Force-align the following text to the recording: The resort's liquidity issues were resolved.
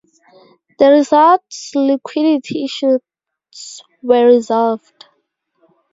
The 0.79 0.87
resort's 0.89 1.75
liquidity 1.75 2.65
issues 2.65 3.01
were 4.01 4.25
resolved. 4.25 5.05